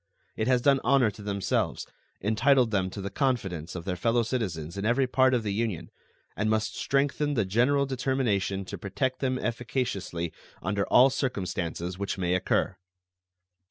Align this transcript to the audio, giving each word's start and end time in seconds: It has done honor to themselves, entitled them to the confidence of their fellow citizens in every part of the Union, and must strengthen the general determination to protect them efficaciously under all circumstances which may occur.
It 0.35 0.47
has 0.47 0.63
done 0.63 0.79
honor 0.83 1.11
to 1.11 1.21
themselves, 1.21 1.85
entitled 2.23 2.71
them 2.71 2.89
to 2.89 3.01
the 3.01 3.11
confidence 3.11 3.75
of 3.75 3.85
their 3.85 3.95
fellow 3.95 4.23
citizens 4.23 4.75
in 4.75 4.83
every 4.83 5.05
part 5.05 5.35
of 5.35 5.43
the 5.43 5.53
Union, 5.53 5.91
and 6.35 6.49
must 6.49 6.75
strengthen 6.75 7.35
the 7.35 7.45
general 7.45 7.85
determination 7.85 8.65
to 8.65 8.79
protect 8.79 9.19
them 9.19 9.37
efficaciously 9.37 10.33
under 10.59 10.87
all 10.87 11.11
circumstances 11.11 11.99
which 11.99 12.17
may 12.17 12.33
occur. 12.33 12.77